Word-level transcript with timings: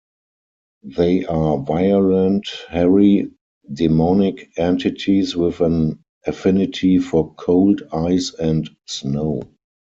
They 0.97 1.25
are 1.25 1.59
violent, 1.59 2.47
hairy, 2.69 3.29
demonic 3.71 4.49
entities 4.57 5.35
with 5.35 5.61
an 5.61 5.99
affinity 6.25 6.97
for 6.97 7.35
cold, 7.35 7.83
ice, 7.93 8.33
and 8.33 8.67
snow. 8.87 9.43